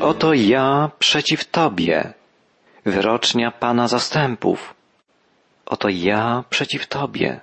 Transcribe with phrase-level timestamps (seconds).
[0.00, 2.12] Oto ja przeciw Tobie,
[2.84, 4.74] wyrocznia Pana zastępów.
[5.66, 7.40] Oto ja przeciw Tobie.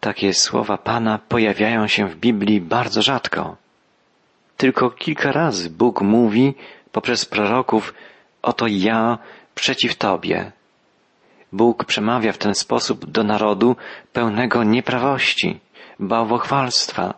[0.00, 3.56] Takie słowa Pana pojawiają się w Biblii bardzo rzadko.
[4.56, 6.54] Tylko kilka razy Bóg mówi
[6.92, 7.94] poprzez proroków,
[8.42, 9.18] oto ja
[9.54, 10.52] przeciw Tobie.
[11.52, 13.76] Bóg przemawia w ten sposób do narodu
[14.12, 15.60] pełnego nieprawości,
[16.00, 17.14] bałwochwalstwa,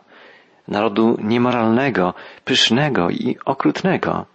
[0.68, 2.14] narodu niemoralnego,
[2.44, 4.29] pysznego i okrutnego.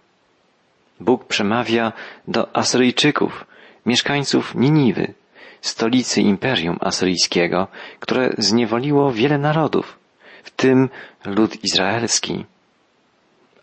[1.00, 1.92] Bóg przemawia
[2.28, 3.46] do Asyryjczyków,
[3.86, 5.14] mieszkańców Niniwy,
[5.60, 7.68] stolicy Imperium Asyryjskiego,
[8.00, 9.98] które zniewoliło wiele narodów,
[10.44, 10.88] w tym
[11.24, 12.44] lud izraelski.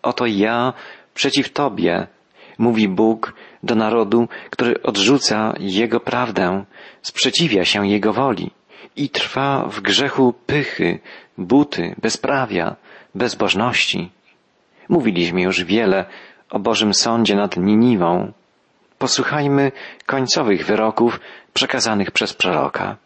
[0.02, 0.74] Oto ja
[1.14, 2.08] przeciw Tobie,
[2.58, 6.66] mówi Bóg do narodu, który odrzuca Jego prawdę,
[7.02, 8.52] sprzeciwia się Jego woli
[8.96, 11.00] i trwa w grzechu pychy,
[11.38, 12.76] buty, bezprawia,
[13.16, 14.12] bezbożności.
[14.90, 16.06] Mówiliśmy już wiele
[16.54, 18.32] o Bożym sądzie nad Niniwą.
[18.98, 19.72] Posłuchajmy
[20.06, 21.20] końcowych wyroków
[21.54, 22.98] przekazanych przez proroka.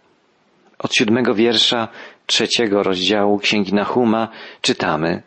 [0.79, 1.87] Od siódmego wiersza
[2.25, 4.27] trzeciego rozdziału Księgi Nahuma
[4.61, 5.21] czytamy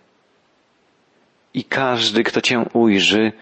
[1.55, 3.33] I każdy, kto Cię ujrzy,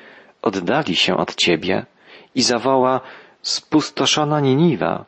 [0.43, 1.87] oddali się od Ciebie
[2.35, 3.01] i zawoła
[3.42, 5.05] spustoszona Niniwa,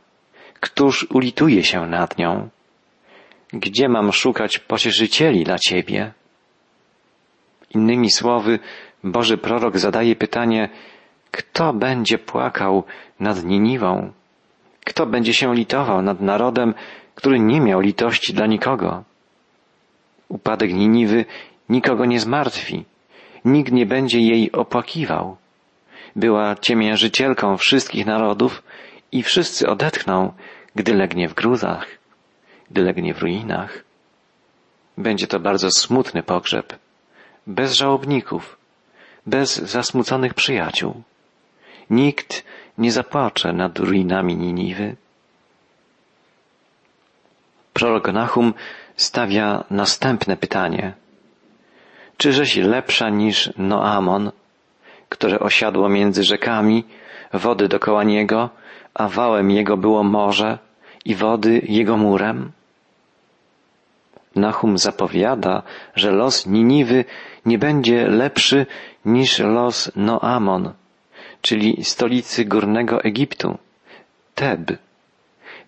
[0.60, 2.48] któż ulituje się nad nią?
[3.52, 6.12] Gdzie mam szukać pocieszycieli dla Ciebie?
[7.74, 8.58] Innymi słowy,
[9.04, 10.68] Boży prorok zadaje pytanie,
[11.30, 12.84] kto będzie płakał
[13.20, 14.12] nad Niniwą?
[14.84, 16.74] Kto będzie się litował nad narodem,
[17.14, 19.04] który nie miał litości dla nikogo?
[20.28, 21.24] Upadek Niniwy
[21.68, 22.84] nikogo nie zmartwi.
[23.44, 25.36] Nikt nie będzie jej opłakiwał.
[26.16, 28.62] Była ciemiężycielką wszystkich narodów
[29.12, 30.32] i wszyscy odetchną,
[30.74, 31.86] gdy legnie w gruzach,
[32.70, 33.84] gdy legnie w ruinach.
[34.98, 36.78] Będzie to bardzo smutny pogrzeb,
[37.46, 38.59] bez żałobników,
[39.26, 41.02] bez zasmuconych przyjaciół.
[41.90, 42.44] Nikt
[42.78, 44.96] nie zapłacze nad ruinami Niniwy.
[47.72, 48.54] Prorok Nahum
[48.96, 50.92] stawia następne pytanie.
[52.16, 54.30] Czyżeś lepsza niż Noamon,
[55.08, 56.84] które osiadło między rzekami,
[57.32, 58.50] wody dokoła niego,
[58.94, 60.58] a wałem jego było morze
[61.04, 62.52] i wody jego murem?
[64.36, 65.62] Nahum zapowiada,
[65.94, 67.04] że los Niniwy
[67.46, 68.66] nie będzie lepszy
[69.04, 70.72] niż los Noamon,
[71.42, 73.58] czyli stolicy górnego Egiptu,
[74.34, 74.60] Teb.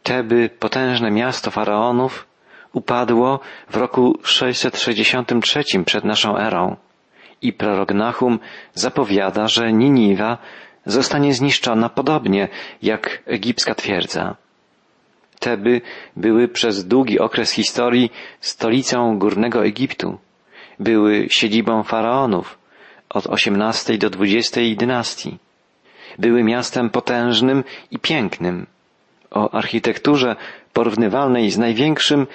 [0.03, 2.27] Teby, potężne miasto faraonów,
[2.73, 6.77] upadło w roku 663 przed naszą erą
[7.43, 8.39] i prorok Nahum
[8.75, 10.39] zapowiada, że Niniwa
[10.87, 12.49] zostanie zniszczona podobnie
[12.83, 14.37] jak egipska twierdza.
[15.39, 15.81] Teby
[16.17, 18.11] były przez długi okres historii
[18.41, 20.19] stolicą górnego Egiptu.
[20.79, 22.59] Były siedzibą faraonów
[23.13, 25.39] od XVIII do XX dynastii.
[26.19, 28.67] Były miastem potężnym i pięknym,
[29.31, 30.37] o architekturze
[30.73, 32.27] porównywalnej z największym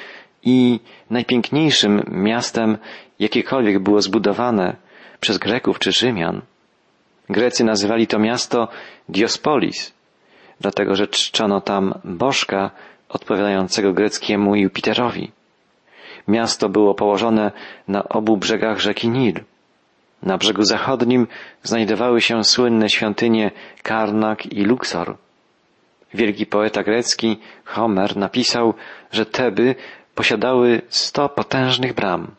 [0.44, 0.80] i
[1.10, 2.78] najpiękniejszym miastem,
[3.20, 4.76] jakiekolwiek było zbudowane
[5.20, 6.42] przez Greków czy Rzymian.
[7.30, 8.68] Grecy nazywali to miasto
[9.10, 9.94] Diospolis,
[10.62, 12.72] dlatego że czczono tam bożka
[13.10, 15.32] odpowiadającego greckiemu Jupiterowi.
[16.28, 17.52] Miasto było położone
[17.88, 19.44] na obu brzegach rzeki Nil.
[20.24, 21.28] Na brzegu zachodnim
[21.64, 23.52] znajdowały się słynne świątynie
[23.84, 25.18] Karnak i Luxor.
[26.14, 28.74] Wielki poeta grecki Homer napisał,
[29.12, 29.76] że Teby
[30.16, 32.32] posiadały sto potężnych bram.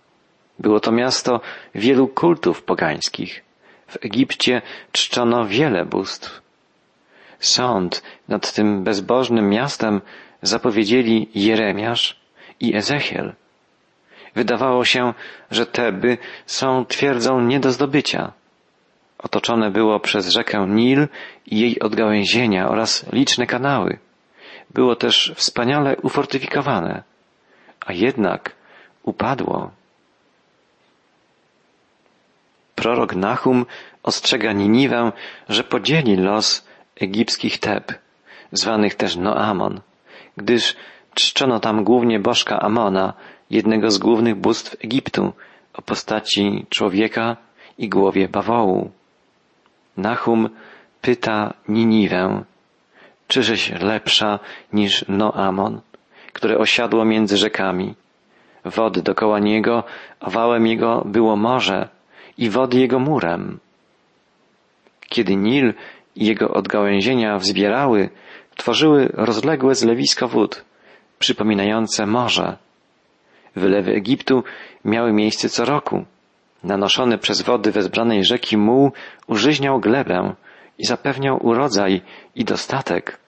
[0.58, 1.40] Było to miasto
[1.74, 3.44] wielu kultów pogańskich.
[3.86, 4.62] W Egipcie
[4.92, 6.42] czczono wiele bóstw.
[7.40, 10.00] Sąd nad tym bezbożnym miastem
[10.42, 12.20] zapowiedzieli Jeremiasz
[12.60, 13.32] i Ezechiel.
[14.38, 15.15] Wydawało się,
[15.50, 18.32] że Teby są twierdzą nie do zdobycia.
[19.19, 21.09] Otoczone było przez rzekę Nil
[21.47, 23.99] i jej odgałęzienia oraz liczne kanały.
[24.71, 27.03] Było też wspaniale ufortyfikowane,
[27.87, 28.53] a jednak
[29.03, 29.71] upadło.
[32.75, 33.66] Prorok Nahum
[34.03, 35.12] ostrzega Niniwę,
[35.49, 36.67] że podzieli los
[37.00, 37.93] egipskich Teb,
[38.52, 39.81] zwanych też Noamon,
[40.37, 40.76] gdyż
[41.14, 43.14] czczono tam głównie bożka Amona,
[43.50, 45.32] jednego z głównych bóstw Egiptu,
[45.74, 47.36] o postaci człowieka
[47.78, 48.90] i głowie bawołu.
[49.96, 50.48] Nahum
[51.00, 52.44] pyta Niniwę,
[53.28, 54.38] czyżeś lepsza
[54.72, 55.80] niż Noamon,
[56.32, 57.94] które osiadło między rzekami.
[58.64, 59.84] Wody dokoła niego,
[60.20, 61.88] wałem jego było morze
[62.38, 63.58] i wody jego murem.
[65.08, 65.74] Kiedy Nil
[66.16, 68.10] i jego odgałęzienia wzbierały,
[68.56, 70.64] tworzyły rozległe zlewisko wód,
[71.18, 72.56] przypominające morze.
[73.58, 74.44] Wylewy Egiptu
[74.84, 76.05] miały miejsce co roku.
[76.64, 78.93] Nanoszony przez wody wezbranej rzeki muł
[79.26, 80.34] użyźniał glebę
[80.78, 82.02] i zapewniał urodzaj
[82.34, 83.19] i dostatek.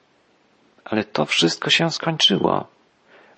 [0.85, 2.67] Ale to wszystko się skończyło.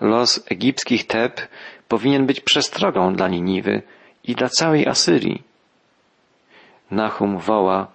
[0.01, 1.41] Los egipskich Teb
[1.89, 3.83] powinien być przestrogą dla Niniwy
[4.25, 5.43] i dla całej Asyrii.
[6.91, 7.87] Nahum woła,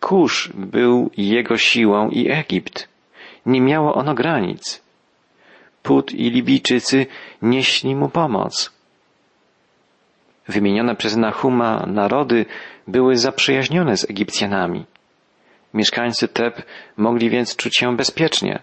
[0.00, 2.88] Kusz był jego siłą i Egipt.
[3.46, 4.82] Nie miało ono granic.
[5.82, 7.06] Put i Libijczycy
[7.42, 8.72] nieśli mu pomoc.
[10.48, 12.46] Wymienione przez Nahuma narody
[12.88, 14.84] były zaprzyjaźnione z Egipcjanami.
[15.74, 16.62] Mieszkańcy Teb
[16.96, 18.62] mogli więc czuć się bezpiecznie.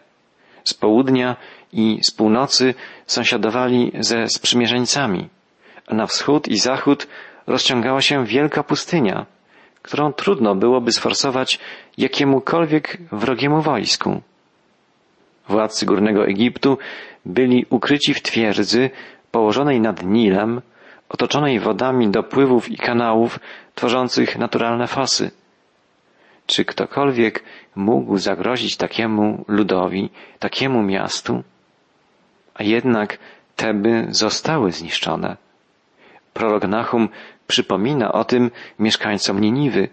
[0.64, 1.36] Z południa
[1.74, 2.74] i z północy
[3.06, 5.30] sąsiadowali ze sprzymierzeńcami,
[5.88, 7.08] a na wschód i zachód
[7.48, 9.26] rozciągała się wielka pustynia,
[9.82, 11.60] którą trudno byłoby sforsować
[11.98, 14.22] jakiemukolwiek wrogiemu wojsku.
[15.50, 16.78] Władcy Górnego Egiptu
[17.26, 18.90] byli ukryci w twierdzy
[19.32, 20.62] położonej nad Nilem,
[21.10, 23.40] otoczonej wodami dopływów i kanałów
[23.76, 25.32] tworzących naturalne fosy.
[26.46, 27.44] Czy ktokolwiek
[27.76, 30.10] mógł zagrozić takiemu ludowi,
[30.40, 31.44] takiemu miastu?
[32.54, 33.18] A jednak
[33.58, 35.38] Teby zostały zniszczone.
[36.34, 37.10] Prorok Nahum
[37.48, 39.90] przypomina o tym mieszkańcom Niniwy,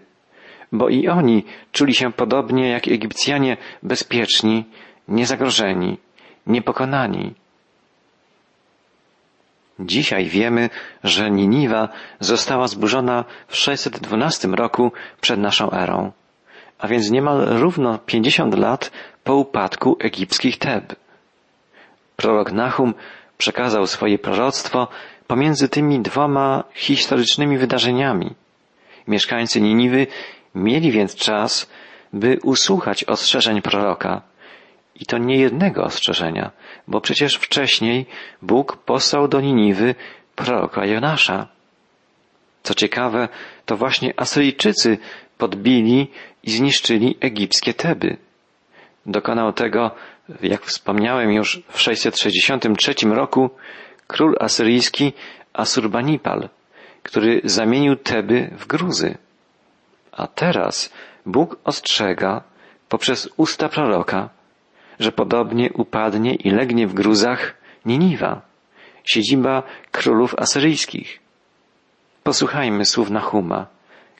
[0.71, 4.65] bo i oni czuli się podobnie jak Egipcjanie bezpieczni,
[5.07, 5.97] niezagrożeni,
[6.47, 7.33] niepokonani.
[9.79, 10.69] Dzisiaj wiemy,
[11.03, 14.91] że Niniwa została zburzona w 612 roku
[15.21, 16.11] przed naszą erą,
[16.79, 18.91] a więc niemal równo 50 lat
[19.23, 20.95] po upadku egipskich Teb.
[22.15, 22.93] Prorok Nahum
[23.37, 24.87] przekazał swoje proroctwo
[25.27, 28.35] pomiędzy tymi dwoma historycznymi wydarzeniami.
[29.07, 30.07] Mieszkańcy Niniwy
[30.55, 31.69] mieli więc czas,
[32.13, 34.21] by usłuchać ostrzeżeń proroka.
[34.95, 36.51] I to nie jednego ostrzeżenia,
[36.87, 38.05] bo przecież wcześniej
[38.41, 39.95] Bóg posłał do Niniwy
[40.35, 41.47] proroka Jonasza.
[42.63, 43.27] Co ciekawe,
[43.65, 44.97] to właśnie Asyryjczycy
[45.37, 46.11] podbili
[46.43, 48.17] i zniszczyli egipskie Teby.
[49.05, 49.91] Dokonał tego,
[50.41, 53.49] jak wspomniałem już w 663 roku,
[54.07, 55.13] król asyryjski
[55.53, 56.49] Asurbanipal,
[57.03, 59.17] który zamienił Teby w gruzy.
[60.11, 60.93] A teraz
[61.25, 62.43] Bóg ostrzega
[62.89, 64.29] poprzez usta proroka,
[64.99, 67.55] że podobnie upadnie i legnie w gruzach
[67.85, 68.41] Niniwa,
[69.03, 71.19] siedziba królów asyryjskich.
[72.23, 73.65] Posłuchajmy słów Nahuma,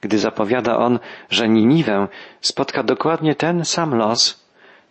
[0.02, 1.00] gdy zapowiada on,
[1.30, 2.08] że Niniwę
[2.42, 4.46] spotka dokładnie ten sam los,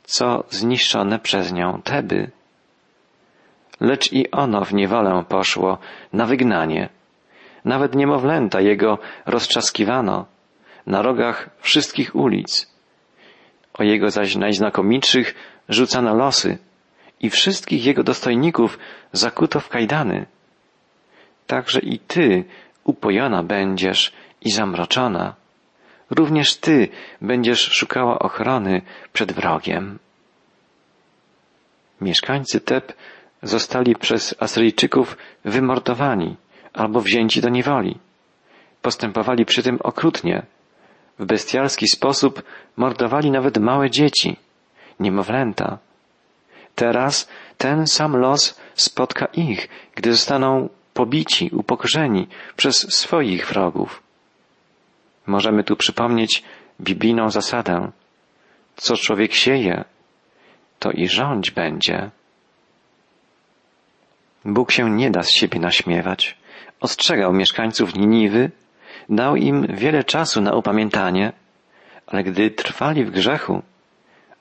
[0.05, 2.31] co zniszczone przez nią Teby.
[3.81, 5.79] Lecz i ono w niewolę poszło,
[6.13, 6.89] na wygnanie.
[7.65, 10.27] Nawet niemowlęta jego rozczaskiwano
[10.87, 12.75] na rogach wszystkich ulic.
[13.75, 15.35] O jego zaś najznakomitszych
[15.69, 16.59] rzucano losy
[17.21, 18.79] i wszystkich jego dostojników
[19.13, 20.27] zakuto w kajdany.
[21.47, 22.45] Także i ty
[22.85, 25.35] upojona będziesz i zamroczona.
[26.11, 26.89] Również ty
[27.21, 28.83] będziesz szukała ochrony
[29.13, 29.99] przed wrogiem.
[32.01, 32.93] Mieszkańcy Teb
[33.43, 36.37] zostali przez Asyryjczyków wymordowani
[36.73, 37.99] albo wzięci do niewoli.
[38.83, 40.43] Postępowali przy tym okrutnie.
[41.19, 42.43] W bestialski sposób
[42.77, 44.37] mordowali nawet małe dzieci,
[45.01, 45.79] niemowlęta.
[46.75, 54.03] Teraz ten sam los spotka ich, gdy zostaną pobici, upokorzeni przez swoich wrogów.
[55.27, 56.43] Możemy tu przypomnieć
[56.81, 57.91] biblijną zasadę.
[58.77, 59.85] Co człowiek sieje,
[60.79, 62.11] to i rządź będzie.
[64.45, 66.37] Bóg się nie da z siebie naśmiewać.
[66.81, 68.51] Ostrzegał mieszkańców Niniwy,
[69.09, 71.33] dał im wiele czasu na upamiętanie,
[72.07, 73.63] ale gdy trwali w grzechu,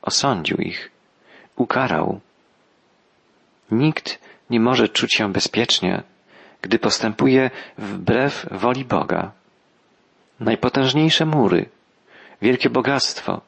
[0.04, 0.92] osądził ich,
[1.56, 2.20] ukarał.
[3.72, 4.20] Nikt
[4.50, 6.04] nie może czuć się bezpiecznie,
[6.62, 9.32] gdy postępuje wbrew woli Boga.
[10.40, 11.70] Najpotężniejsze mury,
[12.42, 13.42] wielkie bogactwo,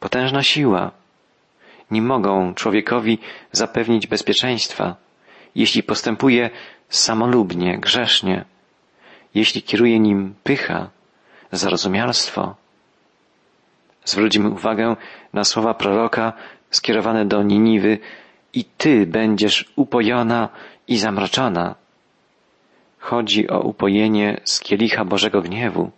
[0.00, 0.92] potężna siła
[1.90, 3.18] nie mogą człowiekowi
[3.52, 4.96] zapewnić bezpieczeństwa,
[5.54, 6.50] jeśli postępuje
[6.88, 8.44] samolubnie, grzesznie,
[9.34, 10.90] jeśli kieruje nim pycha,
[11.52, 12.54] zarozumialstwo.
[14.06, 14.96] Zwróćmy uwagę
[15.32, 16.32] na słowa proroka
[16.70, 17.98] skierowane do Niniwy
[18.52, 20.48] i ty będziesz upojona
[20.88, 21.74] i zamroczona.
[22.98, 25.90] Chodzi o upojenie z kielicha Bożego gniewu,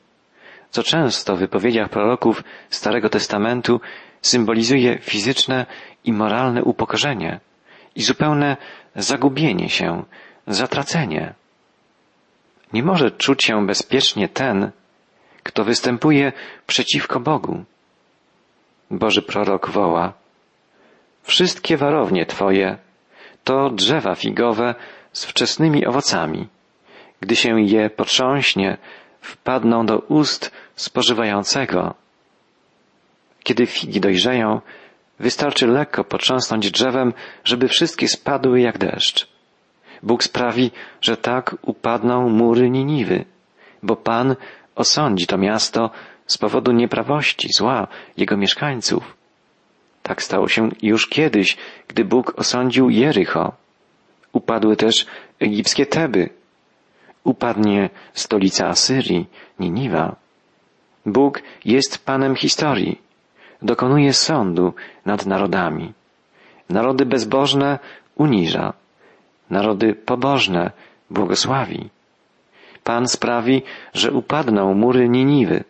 [0.71, 3.81] co często w wypowiedziach proroków Starego Testamentu
[4.23, 5.67] symbolizuje fizyczne
[6.05, 7.41] i moralne upokorzenie
[7.95, 8.57] i zupełne
[8.97, 10.05] zagubienie się,
[10.47, 11.35] zatracenie.
[12.73, 14.71] Nie może czuć się bezpiecznie ten,
[15.43, 16.33] kto występuje
[16.67, 17.65] przeciwko Bogu.
[18.91, 20.13] Boży prorok woła,
[21.23, 22.79] wszystkie warownie Twoje
[23.45, 24.75] to drzewa figowe
[25.13, 26.49] z wczesnymi owocami,
[27.21, 28.77] Gdy się je potrząśnie,
[29.21, 31.95] wpadną do ust spożywającego.
[33.43, 34.61] Kiedy figi dojrzeją,
[35.21, 37.13] wystarczy lekko potrząsnąć drzewem,
[37.45, 39.29] żeby wszystkie spadły jak deszcz.
[40.03, 43.25] Bóg sprawi, że tak upadną mury Niniwy,
[43.83, 44.37] bo Pan
[44.75, 45.91] osądzi to miasto
[46.29, 49.17] z powodu nieprawości, zła jego mieszkańców.
[50.03, 51.57] Tak stało się już kiedyś,
[51.89, 53.53] gdy Bóg osądził Jericho.
[54.33, 55.07] Upadły też
[55.41, 56.31] egipskie Teby.
[57.25, 59.27] Upadnie stolica Asyrii,
[59.61, 60.17] Niniwa.
[61.07, 63.01] Bóg jest Panem historii.
[63.63, 64.75] Dokonuje sądu
[65.07, 65.93] nad narodami.
[66.69, 67.79] Narody bezbożne
[68.15, 68.73] uniża.
[69.51, 70.71] Narody pobożne
[71.11, 71.91] błogosławi.
[72.85, 73.63] Pan sprawi,
[73.95, 75.65] że upadną mury Niniwy.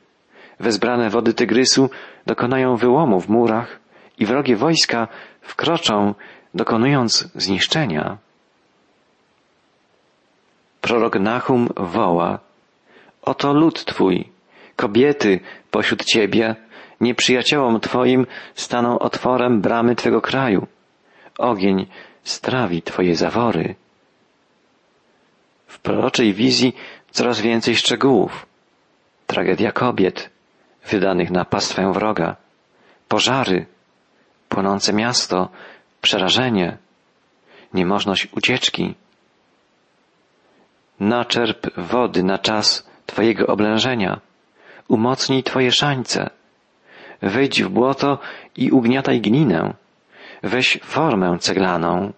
[0.60, 1.90] Wezbrane wody Tygrysu
[2.26, 3.78] dokonają wyłomu w murach
[4.18, 5.08] i wrogie wojska
[5.40, 6.14] wkroczą,
[6.54, 8.18] dokonując zniszczenia.
[10.80, 12.38] Prorok Nahum woła,
[13.22, 14.28] oto lud Twój,
[14.76, 16.56] kobiety pośród Ciebie,
[17.00, 20.66] nieprzyjaciołom Twoim staną otworem bramy Twego kraju.
[21.38, 21.86] Ogień
[22.24, 23.74] strawi Twoje zawory.
[25.66, 26.76] W proroczej wizji
[27.10, 28.46] coraz więcej szczegółów.
[29.26, 30.30] Tragedia kobiet,
[30.88, 32.36] wydanych na pastwę wroga,
[33.08, 33.66] pożary,
[34.48, 35.48] płonące miasto,
[36.00, 36.78] przerażenie,
[37.74, 38.94] niemożność ucieczki.
[41.00, 44.20] Naczerp wody na czas Twojego oblężenia,
[44.88, 46.30] umocnij Twoje szańce,
[47.22, 48.18] wejdź w błoto
[48.56, 49.74] i ugniataj glinę,
[50.42, 52.12] weź formę ceglaną.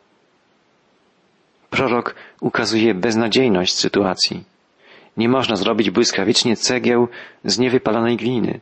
[1.71, 4.50] Prorok ukazuje beznadziejność sytuacji.
[5.17, 7.09] Nie można zrobić błyskawicznie cegieł
[7.45, 8.61] z niewypalonej gliny.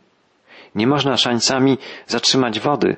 [0.74, 2.96] Nie można szańcami zatrzymać wody,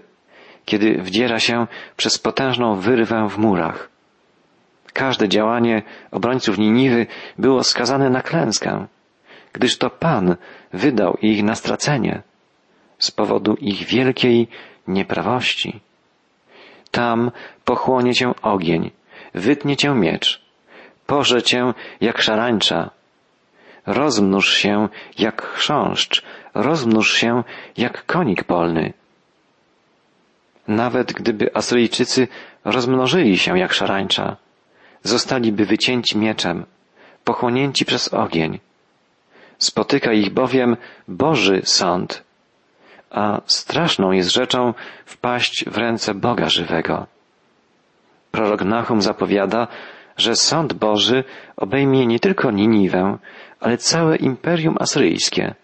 [0.64, 1.66] kiedy wdziera się
[1.96, 3.88] przez potężną wyrwę w murach.
[4.92, 7.06] Każde działanie obrońców Niniwy
[7.38, 8.86] było skazane na klęskę,
[9.52, 10.36] gdyż to Pan
[10.72, 12.22] wydał ich na stracenie
[12.98, 14.48] z powodu ich wielkiej
[14.88, 15.80] nieprawości.
[16.90, 17.30] Tam
[17.64, 18.90] pochłonie cię ogień,
[19.34, 20.44] wytnie cię miecz,
[21.06, 22.90] porze cię jak szarańcza,
[23.86, 26.22] rozmnóż się jak chrząszcz,
[26.54, 27.44] rozmnóż się
[27.76, 28.92] jak konik polny.
[30.68, 32.28] Nawet gdyby Asyryjczycy
[32.64, 34.36] rozmnożyli się jak szarańcza,
[35.02, 36.66] zostaliby wycięci mieczem,
[37.24, 38.58] pochłonięci przez ogień.
[39.58, 40.76] Spotyka ich bowiem
[41.08, 42.24] Boży sąd,
[43.10, 47.06] a straszną jest rzeczą wpaść w ręce Boga żywego.
[48.30, 49.68] Prorok Nahum zapowiada,
[50.16, 51.24] że sąd Boży
[51.56, 53.18] obejmie nie tylko Niniwę,
[53.60, 55.54] ale całe imperium asyryjskie.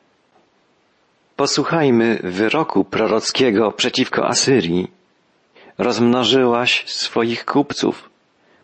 [1.37, 4.91] Posłuchajmy wyroku prorockiego przeciwko Asyrii.
[5.79, 8.11] Rozmnożyłaś swoich kupców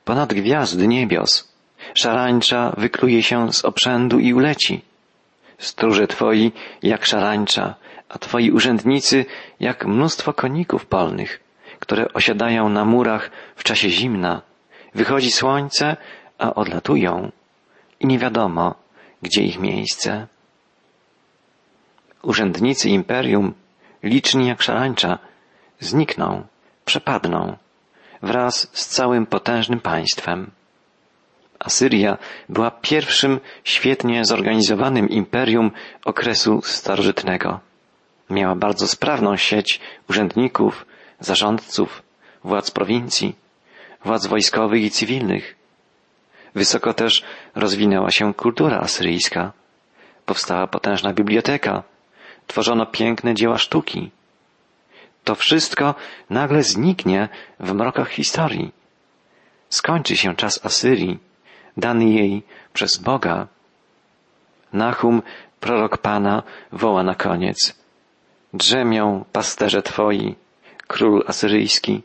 [0.05, 1.53] ponad gwiazdy niebios.
[1.95, 4.83] Szarańcza wykluje się z obrzędu i uleci.
[5.59, 7.75] Stróże twoi jak szarańcza,
[8.09, 9.25] a twoi urzędnicy
[9.61, 11.41] jak mnóstwo koników polnych,
[11.81, 14.43] które osiadają na murach w czasie zimna.
[14.95, 15.97] Wychodzi słońce,
[16.39, 17.31] a odlatują
[18.01, 18.75] i nie wiadomo,
[19.23, 20.27] gdzie ich miejsce.
[22.23, 23.55] Urzędnicy imperium,
[24.03, 25.19] liczni jak szarańcza,
[25.81, 26.47] znikną,
[26.85, 27.57] przepadną
[28.23, 30.51] wraz z całym potężnym państwem.
[31.59, 35.71] Asyria była pierwszym świetnie zorganizowanym imperium
[36.05, 37.61] okresu starożytnego.
[38.31, 40.87] Miała bardzo sprawną sieć urzędników,
[41.21, 42.03] zarządców,
[42.45, 43.37] władz prowincji,
[44.05, 45.62] władz wojskowych i cywilnych.
[46.55, 47.23] Wysoko też
[47.55, 49.53] rozwinęła się kultura asyryjska.
[50.27, 51.83] Powstała potężna biblioteka,
[52.47, 54.11] tworzono piękne dzieła sztuki.
[55.25, 55.95] To wszystko
[56.31, 57.29] nagle zniknie
[57.61, 58.73] w mrokach historii.
[59.69, 61.19] Skończy się czas Asyrii,
[61.77, 62.43] dany jej
[62.73, 63.47] przez Boga.
[64.73, 65.23] Nahum,
[65.61, 66.43] prorok Pana,
[66.73, 67.75] woła na koniec.
[68.55, 70.35] Drzemią pasterze Twoi,
[70.87, 72.03] król asyryjski,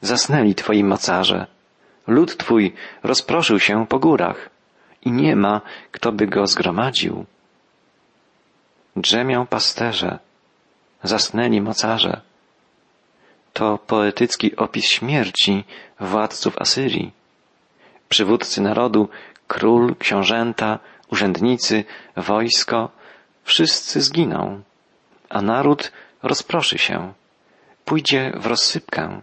[0.00, 1.46] zasnęli Twoi mocarze.
[2.06, 4.50] Lud Twój rozproszył się po górach
[5.02, 5.60] i nie ma,
[5.92, 7.24] kto by go zgromadził.
[8.96, 10.18] Drzemią pasterze,
[11.02, 12.20] zasnęli mocarze.
[13.52, 15.64] To poetycki opis śmierci
[16.00, 17.12] władców Asyrii.
[18.08, 19.08] Przywódcy narodu,
[19.48, 21.84] król, książęta, urzędnicy,
[22.16, 22.90] wojsko,
[23.44, 24.62] wszyscy zginą,
[25.28, 27.12] a naród rozproszy się,
[27.84, 29.20] pójdzie w rozsypkę.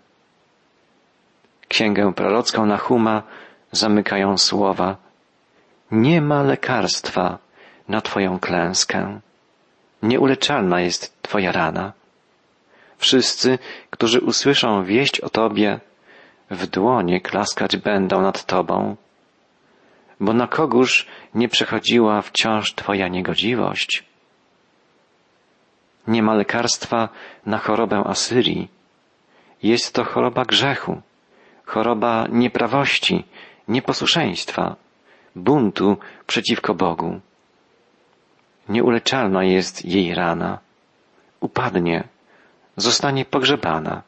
[1.73, 3.23] Księgę prorocką Nahuma
[3.71, 4.97] zamykają słowa
[5.91, 7.37] Nie ma lekarstwa
[7.87, 9.19] na Twoją klęskę.
[10.03, 11.93] Nieuleczalna jest Twoja rana.
[12.97, 15.79] Wszyscy, którzy usłyszą wieść o Tobie,
[16.51, 18.95] w dłonie klaskać będą nad Tobą.
[20.19, 24.03] bo na kogóż nie przechodziła wciąż Twoja niegodziwość?
[26.07, 27.09] Nie ma lekarstwa
[27.45, 28.67] na chorobę Asyrii.
[29.63, 31.01] Jest to choroba grzechu,
[31.73, 33.23] choroba nieprawości,
[33.67, 34.75] nieposłuszeństwa,
[35.35, 37.19] buntu przeciwko Bogu.
[38.69, 40.59] Nieuleczalna jest jej rana.
[41.39, 42.03] Upadnie,
[42.77, 44.01] zostanie pogrzebana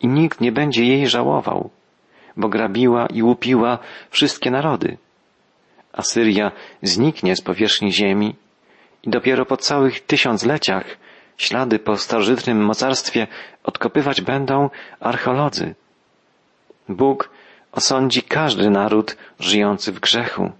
[0.00, 1.70] i nikt nie będzie jej żałował,
[2.36, 3.78] bo grabiła i łupiła
[4.10, 4.98] wszystkie narody.
[5.92, 8.34] Asyria zniknie z powierzchni ziemi
[9.02, 10.84] i dopiero po całych tysiącleciach
[11.36, 13.26] ślady po starożytnym mocarstwie
[13.64, 14.70] odkopywać będą
[15.00, 15.74] archeolodzy.
[16.90, 17.30] Bóg
[17.72, 20.52] osądzi każdy naród żyjący w grzechu,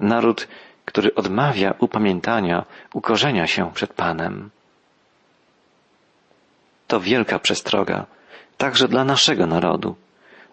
[0.00, 0.48] naród,
[0.84, 4.50] który odmawia upamiętania, ukorzenia się przed Panem.
[6.86, 8.06] To wielka przestroga,
[8.56, 9.96] także dla naszego narodu,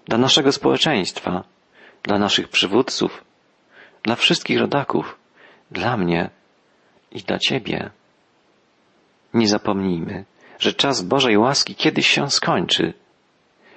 [0.05, 1.43] dla naszego społeczeństwa,
[2.03, 3.23] dla naszych przywódców,
[4.03, 5.17] dla wszystkich rodaków,
[5.71, 6.29] dla mnie
[7.11, 7.89] i dla Ciebie.
[9.33, 10.25] Nie zapomnijmy,
[10.59, 12.93] że czas Bożej łaski kiedyś się skończy.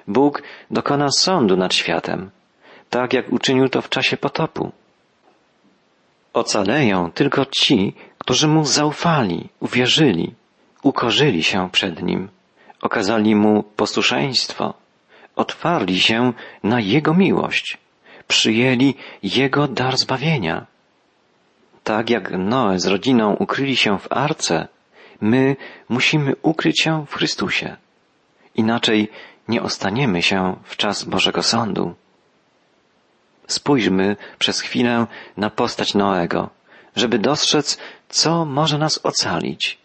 [0.09, 2.31] Bóg dokona sądu nad światem,
[2.91, 4.73] tak jak uczynił to w czasie potopu.
[6.33, 10.35] Ocaleją tylko ci, którzy Mu zaufali, uwierzyli,
[10.83, 12.29] ukorzyli się przed Nim,
[12.83, 14.75] okazali Mu posłuszeństwo,
[15.37, 17.79] otwarli się na Jego miłość,
[18.29, 20.67] przyjęli Jego dar zbawienia.
[21.85, 24.69] Tak jak Noe z rodziną ukryli się w arce,
[25.21, 25.57] my
[25.88, 27.77] musimy ukryć się w Chrystusie.
[28.55, 29.09] Inaczej
[29.49, 31.95] nie ostaniemy się w czas Bożego Sądu.
[33.47, 36.50] Spójrzmy przez chwilę na postać Noego,
[36.97, 37.78] żeby dostrzec,
[38.09, 39.78] co może nas ocalić.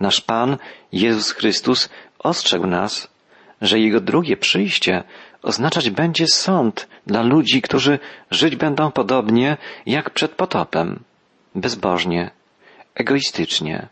[0.00, 0.56] Nasz Pan,
[0.92, 1.88] Jezus Chrystus,
[2.18, 3.08] ostrzegł nas,
[3.60, 5.04] że Jego drugie przyjście
[5.42, 7.98] oznaczać będzie sąd dla ludzi, którzy
[8.30, 11.02] żyć będą podobnie jak przed potopem,
[11.54, 12.30] bezbożnie,
[12.94, 13.88] egoistycznie.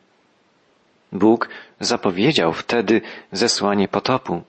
[1.12, 1.48] Bóg
[1.80, 3.00] zapowiedział wtedy
[3.32, 4.42] zesłanie potopu,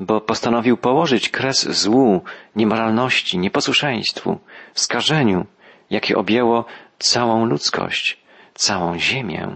[0.00, 2.24] bo postanowił położyć kres złu,
[2.56, 4.38] niemoralności, nieposłuszeństwu,
[4.74, 5.46] skażeniu,
[5.90, 6.64] jakie objęło
[6.98, 8.18] całą ludzkość,
[8.54, 9.48] całą ziemię.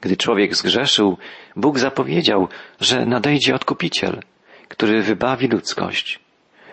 [0.00, 1.18] Gdy człowiek zgrzeszył,
[1.56, 2.48] Bóg zapowiedział,
[2.80, 4.22] że nadejdzie odkupiciel,
[4.68, 6.20] który wybawi ludzkość.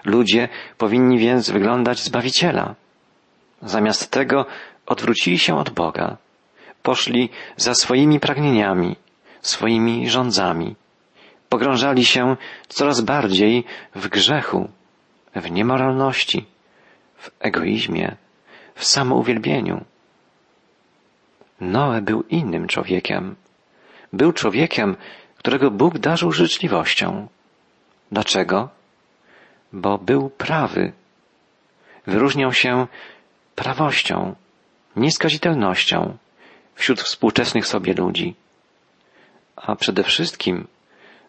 [0.06, 2.76] Ludzie powinni więc wyglądać Zbawiciela.
[3.62, 4.46] Zamiast tego
[4.86, 6.18] odwrócili się od Boga,
[6.84, 8.96] poszli za swoimi pragnieniami,
[9.42, 10.76] swoimi rządzami,
[11.54, 12.38] pogrążali się
[12.68, 13.64] coraz bardziej
[13.96, 14.70] w grzechu,
[15.36, 16.46] w niemoralności,
[17.18, 18.16] w egoizmie,
[18.76, 19.86] w samouwielbieniu.
[21.62, 23.36] Noe był innym człowiekiem.
[24.14, 24.96] Był człowiekiem,
[25.38, 27.28] którego Bóg darzył życzliwością.
[28.12, 28.70] Dlaczego?
[29.74, 30.92] Bo był prawy.
[32.08, 32.88] Wyróżniał się
[33.56, 34.36] prawością,
[34.96, 36.18] nieskazitelnością
[36.76, 38.36] wśród współczesnych sobie ludzi.
[39.56, 40.68] A przede wszystkim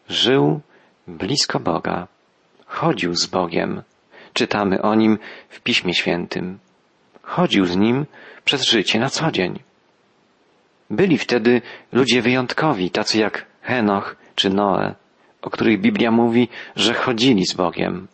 [0.09, 0.61] żył
[1.09, 2.07] blisko Boga,
[2.67, 3.83] chodził z Bogiem.
[4.33, 6.59] Czytamy o nim w Piśmie Świętym.
[7.23, 8.07] Chodził z nim
[8.45, 9.61] przez życie na co dzień.
[10.91, 11.63] Byli wtedy
[11.93, 14.95] ludzie wyjątkowi, tacy jak Henoch czy Noe,
[15.43, 18.09] o których Biblia mówi, że chodzili z Bogiem.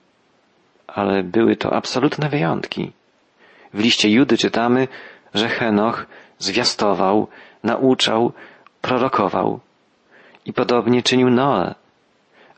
[0.87, 2.93] Ale były to absolutne wyjątki.
[3.75, 4.89] W liście Judy czytamy,
[5.35, 6.07] że Henoch
[6.39, 7.29] zwiastował,
[7.65, 8.33] nauczał,
[8.81, 9.61] prorokował.
[10.51, 11.75] I podobnie czynił Noe.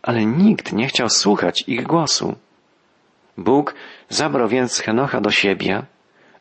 [0.02, 2.35] Ale nikt nie chciał słuchać ich głosu.
[3.37, 3.74] Bóg
[4.09, 5.83] zabrał więc Henocha do siebie,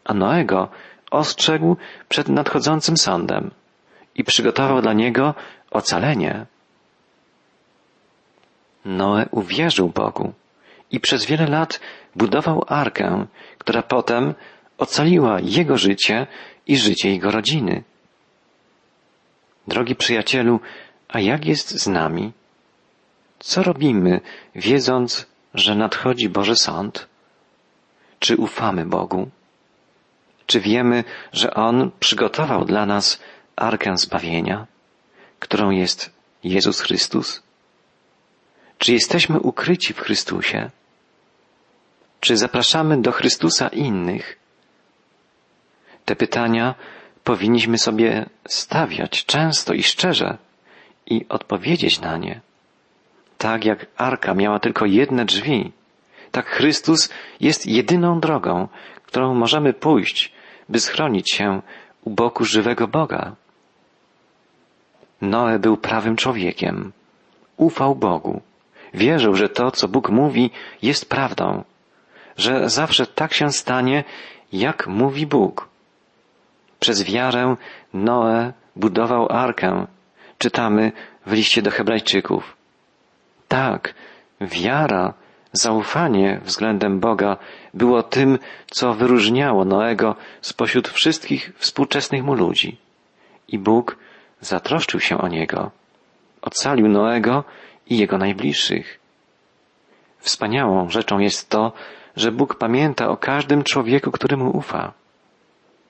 [0.03, 0.69] a Noego
[1.11, 1.77] ostrzegł
[2.09, 3.51] przed nadchodzącym sądem
[4.15, 5.33] i przygotował dla niego
[5.71, 6.45] ocalenie.
[8.85, 10.33] Noe uwierzył Bogu
[10.91, 11.79] i przez wiele lat
[12.15, 13.25] budował arkę,
[13.57, 14.33] która potem
[14.77, 16.27] ocaliła jego życie
[16.67, 17.83] i życie jego rodziny.
[19.67, 20.59] Drogi przyjacielu,
[21.11, 22.31] a jak jest z nami?
[23.39, 24.21] Co robimy,
[24.55, 27.07] wiedząc, że nadchodzi Boży Sąd?
[28.19, 29.29] Czy ufamy Bogu?
[30.45, 33.19] Czy wiemy, że On przygotował dla nas
[33.55, 34.67] arkę zbawienia,
[35.39, 36.11] którą jest
[36.43, 37.43] Jezus Chrystus?
[38.77, 40.69] Czy jesteśmy ukryci w Chrystusie?
[42.19, 44.39] Czy zapraszamy do Chrystusa innych?
[46.05, 46.75] Te pytania
[47.23, 50.37] powinniśmy sobie stawiać często i szczerze
[51.11, 52.41] i odpowiedzieć na nie.
[53.37, 55.71] Tak jak arka miała tylko jedne drzwi,
[56.31, 58.67] tak Chrystus jest jedyną drogą,
[59.05, 60.33] którą możemy pójść,
[60.69, 61.61] by schronić się
[62.03, 63.35] u boku żywego Boga.
[65.21, 66.91] Noe był prawym człowiekiem.
[67.57, 68.41] Ufał Bogu.
[68.93, 71.63] Wierzył, że to, co Bóg mówi, jest prawdą.
[72.37, 74.03] że zawsze tak się stanie,
[74.53, 75.69] jak mówi Bóg.
[76.79, 77.55] Przez wiarę
[77.93, 79.87] Noe budował arkę,
[80.41, 80.91] czytamy
[81.25, 82.57] w liście do Hebrajczyków.
[83.47, 83.93] Tak,
[84.41, 85.13] wiara,
[85.51, 87.37] zaufanie względem Boga
[87.73, 92.77] było tym, co wyróżniało Noego spośród wszystkich współczesnych mu ludzi.
[93.47, 93.97] I Bóg
[94.39, 95.71] zatroszczył się o niego.
[96.41, 97.43] Ocalił Noego
[97.89, 98.99] i jego najbliższych.
[100.19, 101.71] Wspaniałą rzeczą jest to,
[102.15, 104.93] że Bóg pamięta o każdym człowieku, któremu ufa.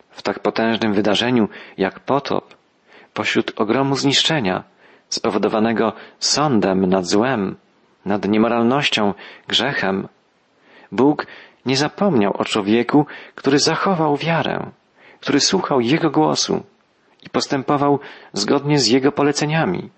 [0.09, 2.60] W tak potężnym wydarzeniu jak potop,
[3.13, 4.63] pośród ogromu zniszczenia,
[5.09, 7.55] spowodowanego sądem nad złem,
[8.05, 9.13] nad niemoralnością,
[9.47, 10.07] grzechem,
[10.91, 11.27] Bóg
[11.65, 14.71] nie zapomniał o człowieku, który zachował wiarę,
[15.19, 16.63] który słuchał Jego głosu
[17.23, 17.99] i postępował
[18.33, 19.89] zgodnie z Jego poleceniami.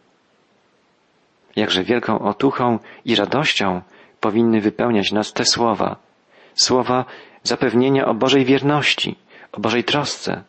[1.56, 3.82] Jakże wielką otuchą i radością
[4.20, 5.96] powinny wypełniać nas te słowa,
[6.54, 7.06] słowa
[7.44, 9.16] zapewnienia o Bożej wierności,
[9.52, 10.44] o Bożej trosce,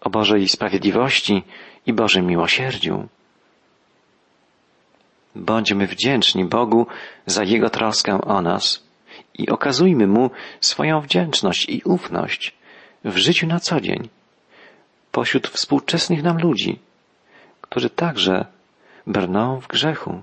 [0.00, 1.44] o Bożej sprawiedliwości
[1.86, 3.08] i Bożym miłosierdziu.
[5.34, 6.86] Bądźmy wdzięczni Bogu
[7.26, 8.82] za Jego troskę o nas
[9.34, 12.54] i okazujmy Mu swoją wdzięczność i ufność
[13.04, 14.08] w życiu na co dzień,
[15.12, 16.78] pośród współczesnych nam ludzi,
[17.60, 18.46] którzy także
[19.06, 20.22] brną w grzechu.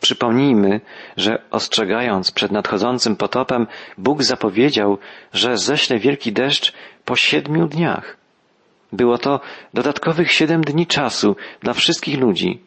[0.00, 0.80] Przypomnijmy,
[1.16, 3.66] że ostrzegając przed nadchodzącym potopem,
[3.98, 4.98] Bóg zapowiedział,
[5.32, 6.72] że ześle wielki deszcz
[7.04, 8.19] po siedmiu dniach.
[8.92, 9.40] Było to
[9.74, 12.60] dodatkowych siedem dni czasu dla wszystkich ludzi,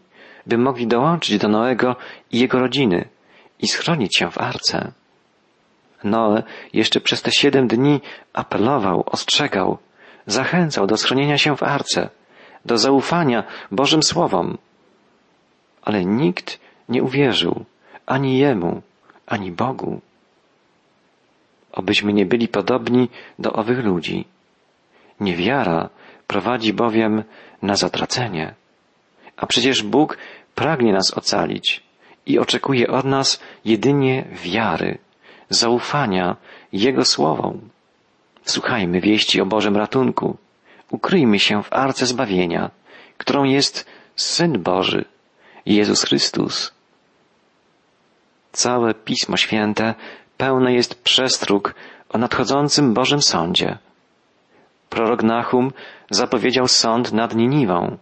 [0.46, 1.96] by mogli dołączyć do Noego
[2.32, 3.10] i jego rodziny
[3.60, 4.92] i schronić się w arce.
[6.04, 8.02] Noe jeszcze przez te siedem dni
[8.34, 9.78] apelował, ostrzegał,
[10.26, 12.10] zachęcał do schronienia się w arce,
[12.66, 14.58] do zaufania Bożym Słowom.
[15.82, 16.60] Ale nikt
[16.90, 17.66] nie uwierzył
[18.06, 18.82] ani Jemu,
[19.28, 20.02] ani Bogu.
[21.72, 23.10] Obyśmy nie byli podobni
[23.40, 24.26] do owych ludzi.
[25.20, 25.90] Niewiara
[26.28, 27.24] prowadzi bowiem
[27.62, 28.54] na zatracenie.
[29.38, 30.18] A przecież Bóg
[30.56, 31.84] pragnie nas ocalić
[32.26, 34.98] i oczekuje od nas jedynie wiary,
[35.50, 36.36] zaufania
[36.74, 37.70] Jego słowom.
[38.44, 40.38] Słuchajmy wieści o Bożym ratunku.
[40.92, 42.72] Ukryjmy się w arce zbawienia,
[43.18, 45.06] którą jest Syn Boży,
[45.66, 46.74] Jezus Chrystus.
[48.52, 49.96] Całe Pismo Święte
[50.38, 51.76] pełne jest przestróg
[52.10, 53.78] o nadchodzącym Bożym Sądzie.
[54.94, 55.72] Prorok Nahum
[56.10, 57.98] zapowiedział sąd nad Niniwą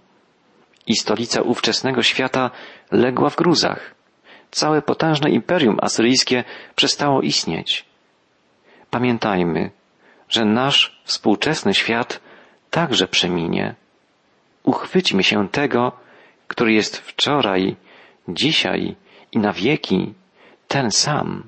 [0.88, 2.52] i stolica ówczesnego świata
[2.92, 3.96] legła w gruzach.
[4.52, 6.44] Całe potężne imperium asyryjskie
[6.76, 7.86] przestało istnieć.
[8.90, 9.72] Pamiętajmy,
[10.30, 12.20] że nasz współczesny świat
[12.70, 13.76] także przeminie.
[14.64, 15.92] Uchwyćmy się tego,
[16.48, 17.76] który jest wczoraj,
[18.28, 18.96] dzisiaj
[19.32, 20.14] i na wieki
[20.68, 21.44] ten sam.